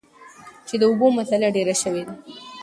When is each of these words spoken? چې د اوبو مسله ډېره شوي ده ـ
چې 0.67 0.75
د 0.79 0.83
اوبو 0.89 1.07
مسله 1.17 1.47
ډېره 1.55 1.75
شوي 1.83 2.03
ده 2.07 2.13
ـ 2.17 2.17